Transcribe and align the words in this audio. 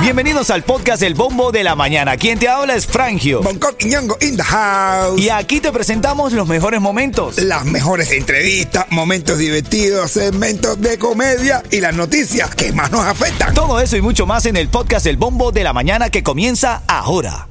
Bienvenidos 0.00 0.50
al 0.50 0.62
podcast 0.62 1.02
El 1.02 1.14
Bombo 1.14 1.50
de 1.50 1.64
la 1.64 1.74
Mañana. 1.74 2.16
Quien 2.16 2.38
te 2.38 2.48
habla 2.48 2.76
es 2.76 2.86
Frangio. 2.86 3.42
Bangkok 3.42 3.74
y 3.80 3.86
Ñongo 3.86 4.16
in 4.20 4.36
the 4.36 4.42
house. 4.42 5.20
Y 5.20 5.30
aquí 5.30 5.60
te 5.60 5.72
presentamos 5.72 6.32
los 6.32 6.46
mejores 6.46 6.80
momentos. 6.80 7.38
Las 7.38 7.64
mejores 7.64 8.12
entrevistas, 8.12 8.86
momentos 8.90 9.38
divertidos, 9.38 10.12
segmentos 10.12 10.80
de 10.80 10.96
comedia 10.98 11.62
y 11.70 11.80
las 11.80 11.94
noticias 11.94 12.54
que 12.54 12.72
más 12.72 12.92
nos 12.92 13.04
afectan. 13.04 13.52
Todo 13.52 13.80
eso 13.80 13.96
y 13.96 14.00
mucho 14.00 14.26
más 14.26 14.46
en 14.46 14.56
el 14.56 14.68
podcast 14.68 15.06
El 15.06 15.16
Bombo 15.16 15.50
de 15.50 15.64
la 15.64 15.72
Mañana 15.72 16.08
que 16.08 16.22
comienza 16.22 16.82
ahora. 16.86 17.48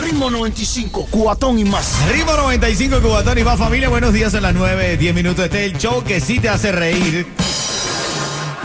Ritmo 0.00 0.30
95, 0.30 1.08
cuatón 1.10 1.58
y 1.58 1.64
más. 1.64 1.94
Ritmo 2.10 2.32
95, 2.32 3.00
Cubatón 3.00 3.38
y 3.38 3.42
más 3.42 3.58
familia. 3.58 3.88
Buenos 3.88 4.12
días 4.12 4.32
en 4.34 4.42
las 4.42 4.54
9, 4.54 4.96
10 4.96 5.14
minutos. 5.14 5.44
Este 5.44 5.66
es 5.66 5.72
el 5.72 5.78
show 5.78 6.04
que 6.04 6.20
sí 6.20 6.38
te 6.38 6.48
hace 6.48 6.70
reír. 6.70 7.26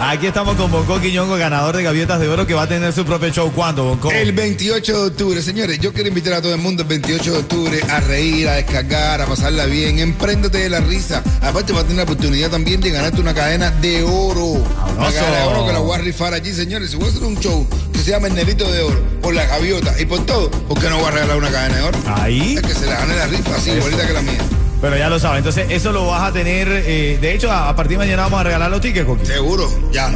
Aquí 0.05 0.27
estamos 0.27 0.57
con 0.57 0.69
Bonco 0.69 0.99
Quiñongo, 0.99 1.37
ganador 1.37 1.77
de 1.77 1.81
Gaviotas 1.81 2.19
de 2.19 2.27
Oro, 2.27 2.45
que 2.45 2.53
va 2.53 2.63
a 2.63 2.67
tener 2.67 2.91
su 2.91 3.05
propio 3.05 3.29
show. 3.29 3.49
¿Cuándo, 3.53 3.85
Bonco? 3.85 4.11
El 4.11 4.33
28 4.33 4.91
de 4.91 5.07
octubre, 5.07 5.41
señores, 5.41 5.79
yo 5.79 5.93
quiero 5.93 6.09
invitar 6.09 6.33
a 6.33 6.41
todo 6.41 6.53
el 6.53 6.59
mundo 6.59 6.83
el 6.83 6.89
28 6.89 7.31
de 7.31 7.37
octubre 7.37 7.79
a 7.89 8.01
reír, 8.01 8.49
a 8.49 8.55
descargar, 8.55 9.21
a 9.21 9.25
pasarla 9.25 9.65
bien. 9.65 9.99
Empréndete 9.99 10.57
de 10.57 10.69
la 10.69 10.81
risa. 10.81 11.23
Aparte, 11.41 11.71
va 11.71 11.79
a 11.79 11.83
tener 11.83 11.97
la 11.97 12.03
oportunidad 12.03 12.51
también 12.51 12.81
de 12.81 12.91
ganarte 12.91 13.21
una 13.21 13.33
cadena 13.33 13.71
de 13.71 14.03
oro. 14.03 14.61
Una 14.97 15.11
cadena 15.11 15.37
de 15.39 15.47
oro 15.47 15.65
que 15.67 15.73
la 15.73 15.79
voy 15.79 15.95
a 15.95 15.99
rifar 15.99 16.33
allí, 16.33 16.51
señores. 16.51 16.91
Si 16.91 16.97
voy 16.97 17.07
a 17.07 17.09
hacer 17.09 17.23
un 17.23 17.39
show 17.39 17.65
que 17.93 17.99
se 17.99 18.11
llama 18.11 18.27
El 18.27 18.35
Nerito 18.35 18.69
de 18.69 18.81
Oro, 18.81 19.01
por 19.21 19.33
la 19.33 19.45
gaviota 19.45 19.99
y 19.99 20.05
por 20.05 20.25
todo, 20.25 20.51
¿por 20.51 20.79
qué 20.81 20.89
no 20.89 20.97
voy 20.97 21.07
a 21.07 21.11
regalar 21.11 21.37
una 21.37 21.49
cadena 21.49 21.77
de 21.77 21.81
oro? 21.81 21.99
Ahí. 22.07 22.55
Es 22.55 22.61
que 22.61 22.73
se 22.75 22.85
la 22.87 22.97
gane 22.97 23.15
la 23.15 23.27
rifa, 23.27 23.55
así, 23.55 23.71
igualita 23.71 24.05
que 24.05 24.13
la 24.13 24.21
mía. 24.21 24.62
Pero 24.83 24.97
ya 24.97 25.07
lo 25.09 25.17
sabes. 25.17 25.37
Entonces, 25.37 25.67
eso 25.69 25.93
lo 25.93 26.07
vas 26.07 26.29
a 26.29 26.33
tener. 26.33 26.67
eh, 26.69 27.17
de 27.19 27.33
hecho, 27.33 27.49
a, 27.49 27.69
a 27.69 27.75
partir 27.75 27.97
de 27.97 28.03
mañana 28.05 28.23
vamos 28.23 28.41
a 28.41 28.43
regalar 28.43 28.69
los 28.69 28.81
tickets, 28.81 29.05
Coqui. 29.05 29.25
Seguro, 29.25 29.69
ya. 29.93 30.11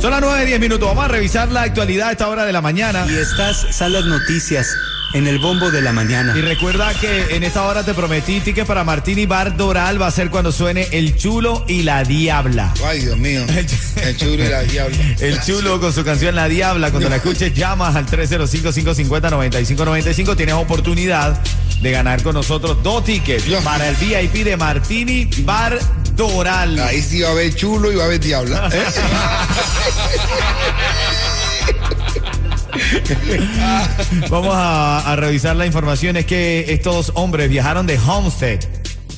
Son 0.00 0.12
las 0.12 0.20
9, 0.20 0.46
10 0.46 0.60
minutos. 0.60 0.86
Vamos 0.88 1.04
a 1.04 1.08
revisar 1.08 1.50
la 1.50 1.62
actualidad 1.62 2.10
a 2.10 2.12
esta 2.12 2.28
hora 2.28 2.44
de 2.44 2.52
la 2.52 2.60
mañana. 2.62 3.04
Y 3.10 3.14
estas 3.16 3.66
son 3.76 3.92
las 3.92 4.04
noticias 4.04 4.68
en 5.14 5.26
el 5.26 5.38
bombo 5.38 5.70
de 5.70 5.80
la 5.82 5.92
mañana. 5.92 6.36
Y 6.36 6.42
recuerda 6.42 6.92
que 6.94 7.34
en 7.34 7.42
esta 7.42 7.64
hora 7.64 7.82
te 7.82 7.92
prometí 7.94 8.38
tickets 8.40 8.66
para 8.68 8.84
Martini 8.84 9.26
Bar 9.26 9.56
Doral. 9.56 10.00
Va 10.00 10.06
a 10.08 10.10
ser 10.12 10.30
cuando 10.30 10.52
suene 10.52 10.86
El 10.92 11.16
Chulo 11.16 11.64
y 11.66 11.82
la 11.82 12.04
Diabla. 12.04 12.72
Ay, 12.86 13.00
Dios 13.00 13.16
mío. 13.16 13.44
El 13.96 14.16
chulo 14.16 14.44
y 14.44 14.48
la 14.48 14.60
diabla. 14.62 14.96
El 15.20 15.40
chulo 15.40 15.80
con 15.80 15.92
su 15.92 16.04
canción 16.04 16.34
La 16.36 16.46
Diabla. 16.48 16.90
Cuando 16.90 17.08
la 17.08 17.16
escuches, 17.16 17.52
llamas 17.54 17.96
al 17.96 18.06
305-550-9595. 18.06 20.36
Tienes 20.36 20.54
oportunidad 20.54 21.40
de 21.80 21.90
ganar 21.90 22.22
con 22.22 22.34
nosotros 22.34 22.82
dos 22.82 23.04
tickets 23.04 23.44
Dios. 23.44 23.62
para 23.62 23.88
el 23.88 23.96
VIP 23.96 24.44
de 24.44 24.56
Martini 24.56 25.28
Bar 25.40 25.78
Doral. 26.14 26.78
Ahí 26.80 27.02
sí 27.02 27.20
va 27.20 27.28
a 27.28 27.32
haber 27.32 27.54
chulo 27.54 27.92
y 27.92 27.96
va 27.96 28.04
a 28.04 28.06
haber 28.06 28.20
diabla. 28.20 28.70
Vamos 34.30 34.54
a, 34.54 35.12
a 35.12 35.16
revisar 35.16 35.56
la 35.56 35.66
información. 35.66 36.16
Es 36.16 36.26
que 36.26 36.66
estos 36.68 37.12
hombres 37.14 37.48
viajaron 37.48 37.86
de 37.86 37.98
Homestead 37.98 38.60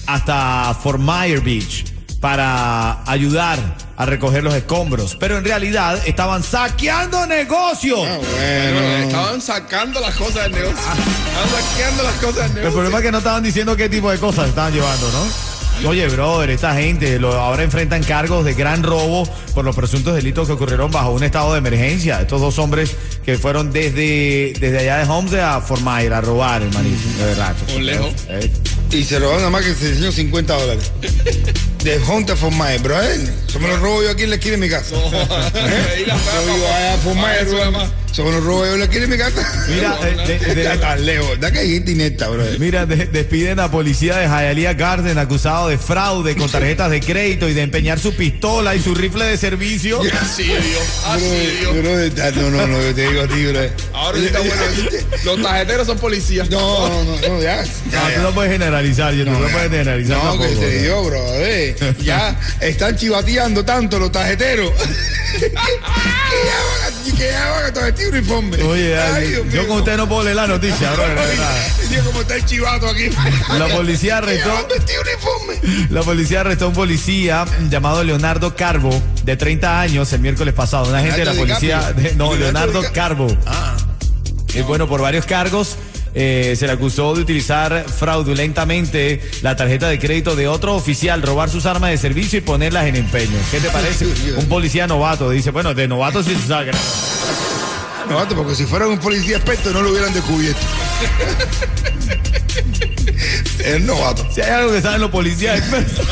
hasta 0.07 0.75
Fort 0.83 1.01
Myers 1.01 1.45
Beach 1.45 1.98
para 2.21 3.03
ayudar 3.11 3.59
a 3.97 4.07
recoger 4.07 4.43
los 4.43 4.55
escombros. 4.55 5.17
Pero 5.19 5.39
en 5.39 5.45
realidad 5.45 6.01
estaban 6.07 6.43
saqueando 6.43 7.27
negocios. 7.27 8.01
Ah, 8.07 8.19
Bueno, 8.21 8.87
estaban 9.07 9.41
sacando 9.41 10.01
las 10.01 10.15
cosas 10.17 10.45
del 10.45 10.53
negocio. 10.53 10.79
Estaban 10.79 11.49
saqueando 11.63 12.03
las 12.03 12.15
cosas 12.15 12.35
del 12.37 12.45
El 12.49 12.55
negocio. 12.55 12.73
problema 12.73 12.99
es 12.99 13.05
que 13.05 13.13
no 13.13 13.19
estaban 13.19 13.43
diciendo 13.43 13.77
qué 13.77 13.89
tipo 13.89 14.11
de 14.11 14.19
cosas 14.19 14.49
estaban 14.49 14.73
llevando, 14.73 15.11
¿no? 15.13 15.49
Oye, 15.89 16.09
brother, 16.09 16.51
esta 16.51 16.75
gente 16.75 17.21
lo- 17.21 17.35
ahora 17.35 17.63
enfrentan 17.63 18.03
cargos 18.03 18.45
de 18.45 18.55
gran 18.55 18.83
robo 18.83 19.23
por 19.55 19.65
los 19.65 19.77
presuntos 19.77 20.13
delitos 20.13 20.49
que 20.49 20.55
ocurrieron 20.55 20.91
bajo 20.91 21.13
un 21.13 21.23
estado 21.23 21.53
de 21.53 21.59
emergencia. 21.59 22.21
Estos 22.21 22.41
dos 22.41 22.59
hombres 22.59 22.97
que 23.25 23.39
fueron 23.39 23.71
desde, 23.73 24.55
desde 24.59 24.79
allá 24.81 24.97
de 24.99 25.05
Homestead 25.09 25.41
a 25.55 25.61
Fort 25.61 25.83
Myers 25.83 26.13
a 26.17 26.21
robar, 26.21 26.63
hermanito. 26.63 26.99
De 27.19 27.25
verdad. 27.27 27.55
Por 27.73 27.81
lejos. 27.81 28.13
Eh, 28.29 28.51
Y 28.91 29.05
se 29.05 29.21
van 29.21 29.37
nada 29.37 29.51
más 29.51 29.63
que 29.65 29.73
se 29.73 29.91
enseñó 29.91 30.11
50 30.11 30.55
dólares. 30.59 30.91
De 31.89 31.99
Hunter 32.01 32.37
for 32.37 32.51
My, 32.51 32.77
bro. 32.83 33.01
Eso 33.01 33.59
me 33.61 33.67
lo 33.67 33.79
robo 33.79 34.03
yo 34.03 34.11
aquí 34.11 34.25
en 34.25 34.29
la 34.29 34.37
esquina 34.37 34.53
de 34.53 34.59
mi 34.59 34.69
casa. 34.69 34.95
Ahí 34.95 36.05
la 36.05 36.17
Yo 36.35 36.45
vivo 36.45 36.67
allá 36.69 36.97
nada 37.03 37.15
My, 37.15 37.91
más. 38.09 38.13
Eso 38.13 38.25
me 38.25 38.33
lo 38.33 38.41
robo 38.41 38.67
yo 38.67 38.75
en 38.75 38.81
la 38.81 38.87
de 38.87 39.07
mi 39.07 39.17
casa. 39.17 39.67
Mira, 39.69 39.97
eh, 40.27 40.55
de- 40.55 41.01
lejos. 41.05 41.39
Da 41.41 41.51
que 41.53 41.59
hay 41.61 41.73
gente 41.75 41.93
inepta, 41.93 42.29
bro. 42.29 42.45
Mira, 42.59 42.87
de- 42.87 43.07
despiden 43.07 43.61
a 43.61 43.71
policía 43.71 44.17
de 44.17 44.27
Hialeah 44.27 44.75
Garden 44.75 45.19
acusado 45.19 45.69
de 45.69 45.79
fraude 45.79 46.35
con 46.37 46.51
tarjetas 46.51 46.91
de 46.91 47.01
crédito 47.01 47.49
y 47.49 47.55
de 47.55 47.63
empeñar 47.63 47.99
su 47.99 48.15
pistola 48.15 48.75
y 48.75 48.83
su 48.83 48.95
rifle 48.95 49.25
de 49.25 49.37
servicio. 49.37 50.01
Así 50.21 50.45
Dios, 50.45 50.61
así 51.07 51.25
Dios. 51.61 51.73
Bro, 51.77 51.83
bro, 52.33 52.51
no, 52.51 52.51
no, 52.51 52.67
no, 52.67 52.83
yo 52.83 52.95
te 52.95 53.09
digo 53.09 53.23
a 53.23 53.27
ti, 53.29 53.47
bro. 53.47 53.61
Ahora 53.93 54.19
sí 54.19 54.27
está 54.27 54.41
bueno. 54.41 54.55
Los 55.25 55.43
tarjeteros 55.43 55.87
son 55.87 55.99
policías. 55.99 56.51
No, 56.51 56.89
no, 56.89 57.05
no, 57.05 57.17
no, 57.29 57.43
ya. 57.43 57.63
No, 57.63 58.09
ya, 58.09 58.15
tú 58.17 58.23
no 58.23 58.35
puedes 58.35 58.53
generalizar, 58.53 59.15
yo 59.15 59.25
no, 59.25 59.33
ya. 59.47 59.53
puedes 59.53 59.71
generalizar 59.71 60.17
No, 60.17 60.23
tampoco, 60.31 60.49
que 60.49 60.55
se 60.57 60.61
bro. 60.71 60.81
dio, 60.81 61.05
bro. 61.05 61.35
eh. 61.37 61.77
Ya 62.03 62.39
están 62.61 62.97
chivateando 62.97 63.65
tanto 63.65 63.99
los 63.99 64.11
tarjeteros. 64.13 64.73
que 65.39 65.51
ya 65.51 65.61
van 65.61 66.93
a, 66.93 67.17
que 67.19 67.27
ya 67.31 67.51
van 67.51 67.65
a 67.65 67.73
uniforme. 68.07 68.63
Oye, 68.63 68.99
Ay, 68.99 69.29
Dios 69.29 69.45
yo 69.47 69.61
mío. 69.63 69.69
con 69.69 69.79
usted 69.79 69.97
no 69.97 70.09
puedo 70.09 70.23
leer 70.25 70.37
la 70.37 70.47
noticia, 70.47 70.91
bro. 70.93 71.05
Yo 71.91 72.05
como 72.05 72.21
está 72.21 72.37
el 72.37 72.45
chivato 72.45 72.89
aquí. 72.89 73.11
La 73.59 73.69
policía 73.69 74.19
arrestó-. 74.23 74.69
La 75.91 76.03
policía 76.03 76.41
arrestó 76.41 76.67
a 76.67 76.69
un 76.69 76.75
policía 76.75 77.45
llamado 77.71 78.05
Leonardo 78.05 78.55
Carbo, 78.57 78.91
de 79.25 79.37
30 79.37 79.81
años, 79.81 80.13
el 80.13 80.21
miércoles 80.21 80.55
pasado. 80.55 80.89
Un 80.89 80.95
agente 80.95 81.19
de 81.21 81.25
la 81.25 81.35
policía. 81.35 81.93
De- 81.93 82.15
no, 82.15 82.35
Leonardo 82.35 82.83
Carbo. 82.93 83.27
Ah. 83.47 83.77
Y 84.55 84.61
bueno, 84.63 84.89
por 84.89 85.01
varios 85.01 85.27
cargos. 85.27 85.77
eh, 86.15 86.57
se 86.59 86.67
le 86.67 86.73
acusó 86.73 87.15
de 87.15 87.21
utilizar 87.21 87.85
fraudulentamente 87.87 89.21
la 89.43 89.55
tarjeta 89.57 89.89
de 89.89 89.99
crédito 89.99 90.35
de 90.37 90.49
otro 90.49 90.75
oficial, 90.75 91.23
robar 91.23 91.49
sus 91.51 91.67
armas 91.67 91.91
de 91.91 91.99
servicio 91.99 92.39
y 92.39 92.43
ponerlas 92.43 92.87
en 92.87 92.97
empeño. 92.97 93.37
¿Qué 93.51 93.61
te 93.61 93.69
parece? 93.69 94.07
Un 94.37 94.47
policía 94.47 94.87
novato. 94.87 95.31
Dice, 95.31 95.51
bueno, 95.51 95.75
de 95.75 95.87
novato 95.87 96.23
sí 96.23 96.35
se 96.35 96.49
sabe. 96.49 96.71
No, 98.09 98.27
porque 98.37 98.55
si 98.55 98.65
fuera 98.67 98.87
un 98.89 98.99
policía 98.99 99.37
experto 99.37 99.71
no 99.71 99.83
lo 99.83 99.91
hubieran 99.91 100.13
descubierto. 100.15 100.61
es 103.65 103.81
novato. 103.83 104.27
Si 104.33 104.41
hay 104.41 104.51
algo 104.51 104.73
que 104.73 104.81
saben 104.81 105.01
los 105.01 105.11
policías 105.11 105.59
expertos, 105.59 106.07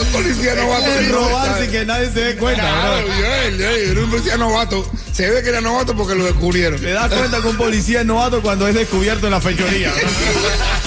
Un 0.00 0.06
policía 0.12 0.54
novato. 0.54 0.86
es 0.86 1.10
robar 1.10 1.60
sin 1.60 1.70
que 1.70 1.84
nadie 1.84 2.10
se 2.12 2.20
dé 2.20 2.36
cuenta. 2.36 2.62
Claro, 2.62 3.06
bro. 3.06 3.16
yo, 3.16 3.50
yo, 3.50 3.56
yo 3.58 3.90
era 3.92 4.00
un 4.00 4.10
policía 4.10 4.36
novato. 4.36 4.90
Se 5.12 5.30
ve 5.30 5.42
que 5.42 5.48
era 5.48 5.60
novato 5.60 5.96
porque 5.96 6.14
lo 6.14 6.24
descubrieron. 6.24 6.80
Te 6.80 6.90
das 6.92 7.12
cuenta 7.12 7.40
que 7.40 7.48
un 7.48 7.56
policía 7.56 8.00
es 8.00 8.06
novato 8.06 8.40
cuando 8.42 8.68
es 8.68 8.74
descubierto 8.74 9.26
en 9.26 9.32
la 9.32 9.40
fechoría. 9.40 9.92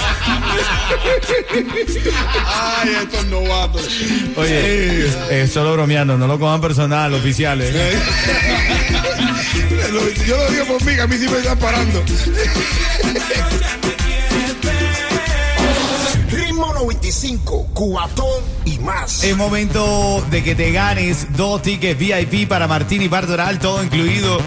Ay, 2.46 2.96
estos 3.02 3.26
novatos. 3.26 3.88
Oye, 4.36 5.06
eh, 5.30 5.48
solo 5.52 5.72
bromeando, 5.72 6.16
no 6.16 6.26
lo 6.26 6.38
cojan 6.38 6.60
personal, 6.60 7.14
oficiales. 7.14 7.74
Yo 10.26 10.36
lo 10.36 10.50
digo 10.50 10.64
por 10.66 10.84
mí, 10.84 10.94
que 10.94 11.00
a 11.00 11.06
mí 11.06 11.16
sí 11.16 11.28
me 11.28 11.38
están 11.38 11.58
parando. 11.58 12.02
Ritmo 16.30 16.72
95, 16.74 17.68
cuatón 17.74 18.42
y 18.64 18.78
más. 18.78 19.24
Es 19.24 19.36
momento 19.36 20.24
de 20.30 20.44
que 20.44 20.54
te 20.54 20.72
ganes 20.72 21.26
dos 21.36 21.62
tickets 21.62 21.98
VIP 21.98 22.48
para 22.48 22.68
Martín 22.68 23.02
y 23.02 23.08
Bar 23.08 23.26
Doral, 23.26 23.58
todo 23.58 23.82
incluido 23.82 24.40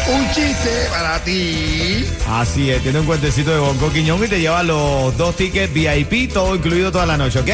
un 0.08 0.32
chiste 0.32 0.86
para 0.90 1.18
ti. 1.20 2.06
Así 2.28 2.70
es, 2.70 2.82
tiene 2.82 3.00
un 3.00 3.06
cuentecito 3.06 3.50
de 3.50 3.58
Bonco 3.58 3.92
Quiñón 3.92 4.24
y 4.24 4.28
te 4.28 4.40
lleva 4.40 4.62
los 4.62 5.16
dos 5.18 5.36
tickets 5.36 5.72
VIP, 5.72 6.32
todo 6.32 6.56
incluido 6.56 6.90
toda 6.90 7.04
la 7.04 7.16
noche, 7.16 7.40
¿ok? 7.40 7.50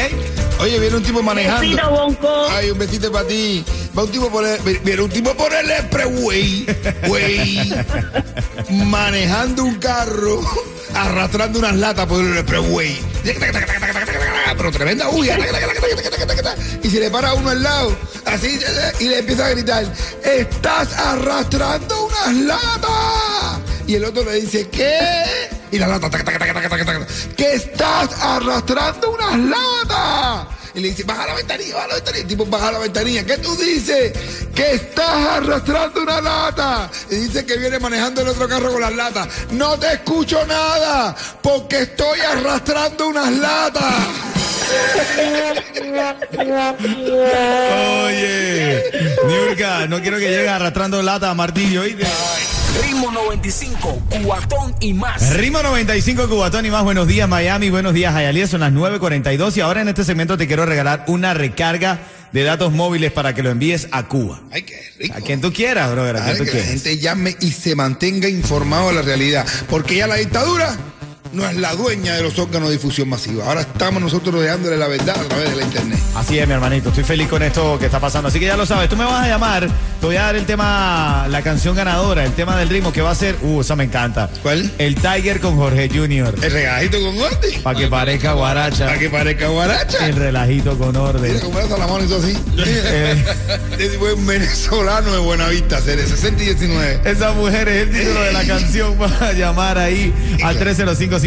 Oye, 0.61 0.79
viene 0.79 0.95
un 0.95 1.03
tipo 1.03 1.21
manejando. 1.21 1.61
Besito, 1.61 1.89
Bonco. 1.89 2.47
Ay, 2.51 2.71
un 2.71 2.79
besito 2.79 3.11
para 3.11 3.27
ti. 3.27 3.65
Va 3.97 4.03
un 4.03 4.11
tipo 4.11 4.29
por 4.29 4.45
el, 4.45 4.59
viene 4.83 5.01
un 5.01 5.09
tipo 5.09 5.33
por 5.35 5.53
el 5.53 5.71
expressway, 5.71 6.65
güey, 7.07 7.73
manejando 8.69 9.63
un 9.63 9.75
carro, 9.75 10.41
arrastrando 10.93 11.59
unas 11.59 11.75
latas 11.77 12.05
por 12.05 12.19
el 12.19 12.37
expressway. 12.37 12.99
Pero 14.57 14.71
tremenda 14.71 15.09
huya. 15.09 15.37
Y 16.83 16.89
se 16.89 16.99
le 16.99 17.09
para 17.09 17.33
uno 17.35 17.49
al 17.49 17.63
lado, 17.63 17.97
así, 18.25 18.59
y 18.99 19.05
le 19.05 19.19
empieza 19.19 19.45
a 19.45 19.49
gritar, 19.51 19.85
estás 20.23 20.93
arrastrando 20.93 22.07
unas 22.07 22.35
latas. 22.35 23.59
Y 23.87 23.95
el 23.95 24.03
otro 24.03 24.25
le 24.25 24.41
dice, 24.41 24.67
¿qué? 24.67 24.99
Y 25.71 25.79
la 25.79 25.87
lata, 25.87 26.09
que 26.09 27.53
estás 27.53 28.09
arrastrando 28.19 29.11
unas 29.11 29.39
latas. 29.39 30.47
Y 30.75 30.81
le 30.81 30.89
dice, 30.89 31.03
baja 31.03 31.25
la 31.25 31.35
ventanilla, 31.35 31.75
baja 31.75 31.87
la 31.87 31.95
ventanilla. 31.95 32.21
El 32.21 32.27
tipo 32.27 32.45
baja 32.45 32.71
la 32.71 32.79
ventanilla. 32.79 33.25
¿Qué 33.25 33.37
tú 33.37 33.55
dices? 33.55 34.11
Que 34.53 34.73
estás 34.73 35.07
arrastrando 35.07 36.01
una 36.01 36.19
lata. 36.19 36.91
Y 37.09 37.15
dice 37.15 37.45
que 37.45 37.57
viene 37.57 37.79
manejando 37.79 38.21
el 38.21 38.27
otro 38.27 38.47
carro 38.49 38.73
con 38.73 38.81
las 38.81 38.93
latas. 38.93 39.27
No 39.51 39.79
te 39.79 39.93
escucho 39.93 40.45
nada, 40.45 41.15
porque 41.41 41.83
estoy 41.83 42.19
arrastrando 42.19 43.07
unas 43.07 43.31
latas. 43.31 43.93
Oye, 48.07 48.83
Niurka, 49.27 49.87
no 49.87 50.01
quiero 50.01 50.17
que 50.17 50.29
llegue 50.29 50.49
arrastrando 50.49 51.01
lata 51.01 51.29
a 51.29 51.33
martillo, 51.33 51.81
¿oíste? 51.81 52.05
Ritmo 52.81 53.11
95, 53.11 54.01
cuatón 54.23 54.75
y 54.79 54.93
más. 54.93 55.35
Rima 55.35 55.61
95 55.61 56.27
Cubatón 56.27 56.65
y 56.65 56.71
más. 56.71 56.83
Buenos 56.83 57.07
días, 57.07 57.27
Miami. 57.27 57.69
Buenos 57.69 57.93
días, 57.93 58.13
Hialeah. 58.13 58.47
Son 58.47 58.61
las 58.61 58.73
9.42 58.73 59.57
y 59.57 59.61
ahora 59.61 59.81
en 59.81 59.87
este 59.87 60.03
segmento 60.03 60.37
te 60.37 60.47
quiero 60.47 60.65
regalar 60.65 61.05
una 61.07 61.33
recarga 61.33 61.99
de 62.31 62.43
datos 62.43 62.73
móviles 62.73 63.11
para 63.11 63.33
que 63.33 63.43
lo 63.43 63.49
envíes 63.49 63.87
a 63.91 64.07
Cuba. 64.07 64.41
Ay, 64.51 64.63
qué 64.63 64.77
rico. 64.99 65.15
A 65.17 65.21
quien 65.21 65.39
tú 65.39 65.53
quieras, 65.53 65.91
brother. 65.91 66.17
A 66.17 66.23
quien 66.25 66.37
tú 66.37 66.43
que 66.45 66.57
la 66.57 66.65
gente 66.65 66.97
llame 66.97 67.35
y 67.39 67.51
se 67.51 67.75
mantenga 67.75 68.27
informado 68.27 68.89
de 68.89 68.95
la 68.95 69.01
realidad. 69.03 69.45
Porque 69.69 69.95
ya 69.95 70.07
la 70.07 70.15
dictadura 70.15 70.75
no 71.35 71.47
es 71.47 71.55
la 71.57 71.75
dueña 71.75 72.15
de 72.15 72.23
los 72.23 72.39
órganos 72.39 72.69
de 72.69 72.75
difusión 72.75 73.09
masiva. 73.09 73.45
Ahora 73.45 73.61
estamos 73.61 74.01
nosotros 74.01 74.41
dejándole 74.41 74.77
la 74.77 74.87
verdad 74.87 75.17
a 75.19 75.23
través 75.27 75.49
de 75.49 75.55
la 75.57 75.63
internet. 75.63 75.99
Así 76.15 76.39
es, 76.39 76.47
mi 76.47 76.53
hermanito. 76.53 76.89
Estoy 76.89 77.03
feliz 77.03 77.27
con 77.27 77.43
esto 77.43 77.77
que 77.77 77.85
está 77.85 77.99
pasando. 77.99 78.29
Así 78.29 78.39
que 78.39 78.45
ya 78.45 78.57
lo 78.57 78.65
sabes. 78.65 78.89
Tú 78.89 78.95
me 78.95 79.05
vas 79.05 79.23
a 79.23 79.27
llamar. 79.27 79.67
Te 79.99 80.05
voy 80.05 80.15
a 80.15 80.23
dar 80.23 80.35
el 80.35 80.45
tema, 80.45 81.27
la 81.29 81.41
canción 81.41 81.75
ganadora, 81.75 82.23
el 82.23 82.33
tema 82.33 82.57
del 82.57 82.69
ritmo 82.69 82.93
que 82.93 83.01
va 83.01 83.11
a 83.11 83.15
ser. 83.15 83.35
Uh, 83.41 83.61
eso 83.61 83.75
me 83.75 83.83
encanta. 83.83 84.29
¿Cuál? 84.41 84.71
El 84.77 84.95
Tiger 84.95 85.39
con 85.41 85.57
Jorge 85.57 85.89
Junior. 85.89 86.33
El 86.41 86.51
regalito 86.51 86.99
con 87.01 87.17
orden. 87.19 87.61
Para 87.63 87.79
que 87.79 87.87
parezca 87.87 88.33
guaracha. 88.33 88.85
Para 88.85 88.99
que 88.99 89.09
parezca 89.09 89.47
guaracha. 89.49 90.07
El 90.07 90.15
relajito 90.15 90.77
con 90.77 90.89
Mira 90.89 91.01
orden. 91.01 91.39
cómo 91.39 91.59
era 91.59 91.77
la 91.77 91.87
mano 91.87 92.03
y 92.03 92.07
todo 92.07 92.19
así. 92.19 92.37
Eh, 92.57 93.97
buen 93.99 94.25
venezolano 94.25 95.11
de 95.11 95.19
Buenavista, 95.19 95.81
serie 95.81 96.05
60 96.05 96.43
y 96.43 96.45
19. 96.45 97.01
esa 97.05 97.33
mujer 97.33 97.67
es 97.67 97.87
el 97.87 97.91
título 97.91 98.21
de 98.21 98.31
la 98.31 98.43
canción. 98.45 98.95
Para 98.95 99.33
llamar 99.33 99.77
ahí 99.77 100.13
al 100.43 100.57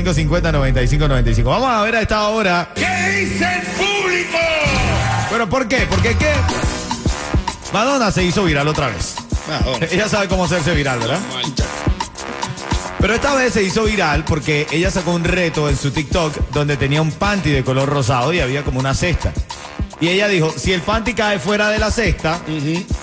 305-550-9595. 0.05 1.45
Vamos 1.45 1.69
a 1.71 1.83
ver 1.83 1.97
a 1.97 2.01
esta 2.03 2.29
hora. 2.29 2.71
¿Qué 2.75 2.81
dice 3.21 3.45
el 3.45 3.63
público? 3.77 4.39
Bueno, 5.31 5.49
¿por 5.49 5.69
qué? 5.69 5.87
Porque 5.89 6.17
qué? 6.17 6.33
Madonna 7.73 8.11
se 8.11 8.25
hizo 8.25 8.45
viral 8.45 8.69
otra 8.69 8.89
vez. 8.89 9.15
Ella 9.91 10.09
sabe 10.09 10.29
cómo 10.29 10.45
hacerse 10.45 10.75
viral, 10.75 10.99
¿verdad? 10.99 11.19
Pero 13.01 13.15
esta 13.15 13.35
vez 13.35 13.53
se 13.53 13.63
hizo 13.63 13.85
viral 13.85 14.25
porque 14.25 14.67
ella 14.71 14.91
sacó 14.91 15.13
un 15.13 15.25
reto 15.25 15.69
en 15.69 15.77
su 15.77 15.91
TikTok 15.91 16.35
donde 16.53 16.77
tenía 16.77 17.01
un 17.01 17.13
panty 17.13 17.51
de 17.51 17.63
color 17.63 17.89
rosado 17.89 18.33
y 18.33 18.41
había 18.41 18.65
como 18.65 18.81
una 18.81 18.95
cesta. 18.95 19.33
Y 20.01 20.09
ella 20.09 20.29
dijo, 20.29 20.53
si 20.57 20.73
el 20.73 20.81
panty 20.83 21.15
cae 21.15 21.39
fuera 21.39 21.69
de 21.71 21.79
la 21.79 21.91
cesta, 21.91 22.41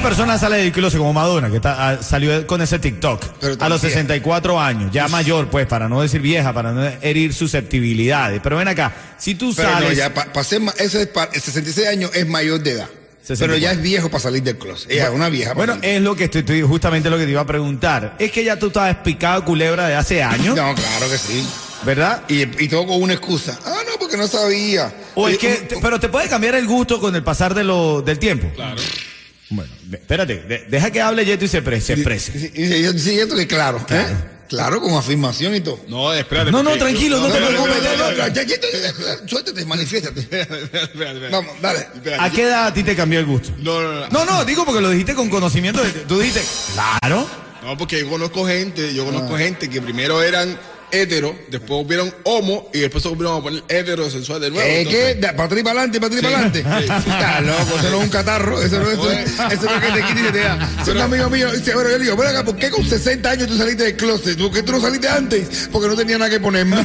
Una 0.00 0.08
persona 0.08 0.38
sale 0.38 0.56
del 0.56 0.72
closet 0.72 0.96
como 0.98 1.12
Madonna, 1.12 1.50
que 1.50 1.56
está- 1.56 1.90
ah, 1.90 2.02
salió 2.02 2.46
con 2.46 2.62
ese 2.62 2.78
TikTok 2.78 3.22
a 3.22 3.46
los 3.46 3.58
también. 3.58 3.80
64 3.80 4.58
años, 4.58 4.90
ya 4.90 5.08
mayor, 5.08 5.48
pues, 5.50 5.66
para 5.66 5.90
no 5.90 6.00
decir 6.00 6.22
vieja, 6.22 6.54
para 6.54 6.72
no 6.72 6.82
herir 7.02 7.34
susceptibilidades. 7.34 8.40
Pero 8.42 8.56
ven 8.56 8.66
acá, 8.68 8.94
si 9.18 9.34
tú 9.34 9.52
Pero 9.54 9.68
sales. 9.70 9.90
no, 9.90 9.94
ya 9.94 10.14
para 10.14 10.42
ser 10.42 10.60
ma- 10.60 10.72
ese 10.78 11.02
es 11.02 11.06
pa- 11.08 11.28
66 11.30 11.86
años 11.86 12.10
es 12.14 12.26
mayor 12.26 12.60
de 12.62 12.70
edad. 12.72 12.86
64. 13.20 13.46
Pero 13.46 13.56
ya 13.58 13.72
es 13.72 13.82
viejo 13.82 14.08
para 14.10 14.22
salir 14.22 14.42
del 14.42 14.56
closet. 14.56 14.90
Ella 14.90 15.08
es 15.08 15.10
una 15.10 15.28
vieja. 15.28 15.52
Bueno, 15.52 15.74
salir. 15.74 15.90
es 15.90 16.00
lo 16.00 16.16
que 16.16 16.24
estoy, 16.24 16.40
estoy- 16.40 16.62
justamente 16.62 17.10
lo 17.10 17.18
que 17.18 17.26
te 17.26 17.32
iba 17.32 17.42
a 17.42 17.46
preguntar. 17.46 18.16
Es 18.18 18.32
que 18.32 18.42
ya 18.42 18.58
tú 18.58 18.68
estabas 18.68 18.96
picado 19.04 19.44
culebra 19.44 19.86
de 19.86 19.96
hace 19.96 20.22
años, 20.22 20.56
no, 20.56 20.74
claro 20.74 21.10
que 21.10 21.18
sí. 21.18 21.46
¿verdad? 21.84 22.22
Y, 22.26 22.40
y 22.64 22.68
todo 22.68 22.86
con 22.86 23.02
una 23.02 23.12
excusa. 23.12 23.58
Ah, 23.66 23.80
no, 23.86 23.98
porque 23.98 24.16
no 24.16 24.26
sabía. 24.26 24.92
O 25.14 25.28
es 25.28 25.36
que, 25.36 25.58
un- 25.60 25.68
te- 25.68 25.76
pero 25.82 26.00
te 26.00 26.08
puede 26.08 26.26
cambiar 26.28 26.54
el 26.54 26.66
gusto 26.66 26.98
con 26.98 27.14
el 27.14 27.22
pasar 27.22 27.54
de 27.54 27.64
lo, 27.64 28.00
del 28.00 28.18
tiempo. 28.18 28.50
Claro. 28.54 28.80
Bueno, 29.50 29.70
de- 29.84 29.96
espérate, 29.96 30.36
de- 30.42 30.64
deja 30.68 30.90
que 30.90 31.00
hable 31.02 31.24
Yeto 31.24 31.44
y 31.44 31.48
se, 31.48 31.60
pre- 31.62 31.80
se 31.80 31.94
exprese. 31.94 32.32
Sí, 32.54 32.98
sí, 32.98 33.18
esto 33.18 33.34
que 33.36 33.46
claro. 33.46 33.84
¿eh? 33.90 34.06
Claro, 34.48 34.80
con 34.80 34.94
afirmación 34.94 35.54
y 35.54 35.60
todo. 35.60 35.78
No, 35.88 36.12
espérate. 36.12 36.50
No, 36.50 36.62
no, 36.62 36.76
tranquilo, 36.76 37.20
no, 37.20 37.28
te 37.28 37.38
preocupes. 37.38 37.82
Suéltate, 39.26 39.64
manifiéstate. 39.64 40.26
Vamos, 41.30 41.52
dale. 41.62 41.86
¿A 42.18 42.30
qué 42.30 42.42
edad 42.42 42.66
a 42.66 42.74
ti 42.74 42.82
te 42.82 42.96
cambió 42.96 43.20
el 43.20 43.26
gusto? 43.26 43.50
No, 43.58 43.80
no, 43.80 43.92
no. 43.92 44.08
No, 44.08 44.24
no, 44.24 44.44
digo 44.44 44.64
porque 44.64 44.80
lo 44.80 44.90
dijiste 44.90 45.14
con 45.14 45.28
conocimiento. 45.30 45.82
De, 45.82 45.90
tú 45.90 46.18
dijiste, 46.18 46.42
claro. 46.74 47.26
No, 47.62 47.76
porque 47.76 48.00
yo 48.00 48.08
conozco 48.08 48.46
gente, 48.46 48.92
yo 48.94 49.02
Ah. 49.02 49.12
conozco 49.12 49.36
gente 49.36 49.68
que 49.70 49.80
primero 49.80 50.22
eran 50.22 50.58
hetero, 50.92 51.34
después 51.48 51.70
volvieron 51.70 52.14
homo 52.24 52.68
y 52.74 52.78
después 52.80 53.04
volvieron 53.04 53.38
a 53.38 53.42
poner 53.42 53.62
heterosexual 53.68 54.40
de 54.40 54.50
nuevo. 54.50 54.66
¿Qué, 54.66 54.78
Entonces, 54.80 55.16
qué? 55.16 55.20
Para 55.28 55.44
atrás 55.44 55.60
y 55.60 55.62
para 55.62 55.80
adelante, 55.80 56.00
para 56.00 56.14
atrás 56.16 56.20
y 56.20 56.24
para 56.24 56.38
adelante. 56.46 57.10
Estás 57.10 57.42
loco, 57.42 57.78
eso 57.78 57.90
no 57.90 57.96
es 57.98 58.04
un 58.04 58.10
catarro, 58.10 58.62
eso 58.62 58.78
no 58.80 58.86
es, 58.90 58.92
eso, 58.98 59.10
es- 59.10 59.30
eso 59.52 59.64
no 59.64 59.74
es 59.74 59.80
que 59.84 59.92
te 60.00 60.06
quite 60.06 60.28
y 60.28 60.32
te 60.32 60.38
da. 60.40 60.70
Son 60.84 60.96
un 60.96 61.02
amigo 61.02 61.30
mío, 61.30 61.52
dice, 61.52 61.74
bueno, 61.74 61.90
yo 61.90 61.98
le 61.98 62.04
digo, 62.04 62.16
ven 62.16 62.28
acá, 62.28 62.44
¿por 62.44 62.56
qué 62.56 62.70
con 62.70 62.84
60 62.84 63.30
años 63.30 63.48
tú 63.48 63.56
saliste 63.56 63.84
del 63.84 63.96
closet? 63.96 64.38
¿Por 64.38 64.50
qué 64.52 64.62
tú 64.62 64.72
no 64.72 64.80
saliste 64.80 65.08
antes? 65.08 65.68
Porque 65.72 65.88
no 65.88 65.94
tenía 65.96 66.18
nada 66.18 66.30
que 66.30 66.40
ponerme. 66.40 66.76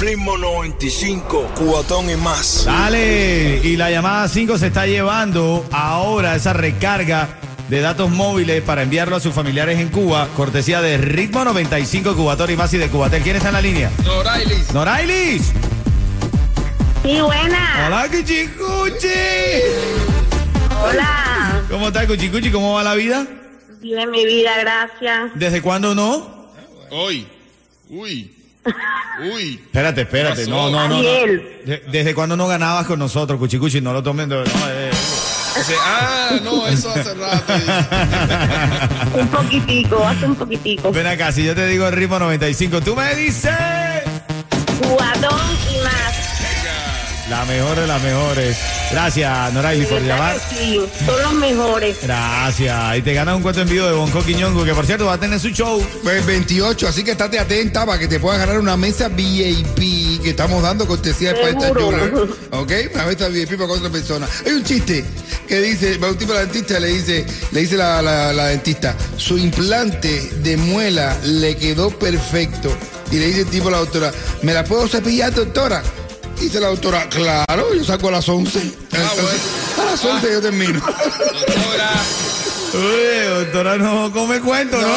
Ritmo 0.00 0.36
95, 0.36 1.50
cuatón 1.56 2.10
y 2.10 2.16
más. 2.16 2.64
Dale. 2.66 3.60
Y 3.64 3.76
la 3.76 3.90
llamada 3.90 4.28
5 4.28 4.58
se 4.58 4.66
está 4.66 4.86
llevando 4.86 5.66
ahora 5.72 6.36
esa 6.36 6.52
recarga 6.52 7.28
de 7.70 7.80
datos 7.80 8.10
móviles 8.10 8.62
para 8.62 8.82
enviarlo 8.82 9.14
a 9.14 9.20
sus 9.20 9.32
familiares 9.32 9.78
en 9.78 9.90
Cuba. 9.90 10.28
Cortesía 10.36 10.82
de 10.82 10.98
Ritmo 10.98 11.44
95 11.44 12.16
Cubator 12.16 12.50
y 12.50 12.56
más 12.56 12.74
y 12.74 12.78
de 12.78 12.88
Cubatel. 12.88 13.22
¿Quién 13.22 13.36
está 13.36 13.48
en 13.48 13.54
la 13.54 13.62
línea? 13.62 13.90
Norailis. 14.04 14.74
Norailis. 14.74 15.52
Sí, 17.04 17.20
buena. 17.20 17.86
Hola, 17.86 18.08
Cuchicuchi. 18.10 19.08
Hola. 20.82 21.62
¿Cómo 21.70 21.86
está, 21.86 22.08
Cuchicuchi? 22.08 22.50
¿Cómo 22.50 22.74
va 22.74 22.82
la 22.82 22.96
vida? 22.96 23.24
Bien, 23.80 24.10
mi 24.10 24.26
vida, 24.26 24.50
gracias. 24.58 25.30
¿Desde 25.36 25.62
cuándo 25.62 25.94
no? 25.94 26.48
Hoy. 26.90 27.24
Uy. 27.88 28.34
Uy. 29.32 29.60
Espérate, 29.64 30.00
espérate. 30.00 30.44
¿Qué 30.44 30.50
No, 30.50 30.70
no, 30.70 30.88
no. 30.88 31.00
no. 31.00 31.02
¿Desde 31.92 32.14
cuándo 32.16 32.36
no 32.36 32.48
ganabas 32.48 32.84
con 32.86 32.98
nosotros, 32.98 33.38
Cuchicuchi? 33.38 33.80
No 33.80 33.92
lo 33.92 34.02
tomen 34.02 34.28
de... 34.28 34.34
no, 34.38 34.42
eh. 34.42 34.90
Ah, 35.84 36.38
no, 36.42 36.66
eso 36.66 36.90
hace 36.90 37.14
rato. 37.14 37.52
Un 39.18 39.28
poquitico, 39.28 40.06
hace 40.06 40.26
un 40.26 40.34
poquitico. 40.36 40.92
Ven 40.92 41.06
acá, 41.06 41.32
si 41.32 41.44
yo 41.44 41.54
te 41.54 41.66
digo 41.66 41.86
el 41.86 41.92
ritmo 41.94 42.18
95, 42.18 42.80
tú 42.80 42.94
me 42.94 43.14
dices... 43.14 43.50
Guatón 44.88 45.40
y. 45.72 45.79
La 47.30 47.44
mejor 47.44 47.78
de 47.78 47.86
las 47.86 48.02
mejores. 48.02 48.56
Gracias, 48.90 49.52
Noray, 49.52 49.86
por 49.86 50.02
llamar. 50.02 50.36
sí, 50.50 50.80
son 51.06 51.22
los 51.22 51.32
mejores. 51.34 51.96
Gracias. 52.02 52.98
Y 52.98 53.02
te 53.02 53.14
ganas 53.14 53.36
un 53.36 53.42
cuento 53.42 53.60
en 53.62 53.68
vivo 53.68 53.86
de 53.86 53.92
Bonco 53.92 54.20
Quiñongo, 54.24 54.64
que 54.64 54.74
por 54.74 54.84
cierto 54.84 55.04
va 55.06 55.12
a 55.14 55.18
tener 55.20 55.38
su 55.38 55.50
show. 55.50 55.80
Pues 56.02 56.26
28, 56.26 56.88
así 56.88 57.04
que 57.04 57.12
estate 57.12 57.38
atenta 57.38 57.86
para 57.86 58.00
que 58.00 58.08
te 58.08 58.18
puedas 58.18 58.40
ganar 58.40 58.58
una 58.58 58.76
mesa 58.76 59.08
VIP 59.08 60.20
que 60.24 60.30
estamos 60.30 60.60
dando 60.60 60.88
cortesía 60.88 61.32
de 61.32 61.44
Seguro. 61.52 61.90
Jeweler. 61.90 62.28
¿Ok? 62.50 62.72
Una 62.94 63.04
mesa 63.06 63.28
VIP 63.28 63.52
para 63.56 63.72
otra 63.72 63.90
persona. 63.90 64.26
Hay 64.44 64.52
un 64.52 64.64
chiste 64.64 65.04
que 65.46 65.60
dice, 65.60 65.98
va 65.98 66.08
un 66.08 66.18
tipo 66.18 66.32
a 66.32 66.36
la 66.36 66.40
dentista 66.42 66.80
le 66.80 66.88
dice, 66.88 67.24
le 67.52 67.60
dice 67.60 67.76
la, 67.76 68.02
la- 68.02 68.32
la 68.32 68.46
dentista, 68.46 68.96
su 69.16 69.38
implante 69.38 70.30
de 70.42 70.56
muela 70.56 71.16
le 71.24 71.56
quedó 71.56 71.90
perfecto. 71.96 72.76
Y 73.12 73.16
le 73.18 73.26
dice 73.26 73.40
el 73.40 73.46
tipo 73.46 73.68
a 73.68 73.72
la 73.72 73.78
doctora, 73.78 74.12
¿me 74.42 74.52
la 74.52 74.62
puedo 74.64 74.86
cepillar, 74.88 75.32
doctora? 75.34 75.82
Dice 76.40 76.58
la 76.58 76.68
doctora, 76.68 77.08
claro, 77.08 77.74
yo 77.74 77.84
saco 77.84 78.08
a 78.08 78.12
las 78.12 78.28
11. 78.28 78.60
Entonces, 78.60 79.40
a 79.78 79.84
las 79.84 80.04
11 80.04 80.32
yo 80.32 80.40
termino. 80.40 80.80
Doctora. 80.80 81.92
Uy, 82.72 83.44
doctora, 83.44 83.76
no 83.76 84.10
come 84.10 84.40
cuento, 84.40 84.80
¿no? 84.80 84.88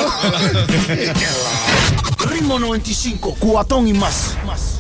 Ritmo 2.30 2.60
95, 2.60 3.36
cuatón 3.40 3.88
y 3.88 3.94
más. 3.94 4.38
más. 4.46 4.73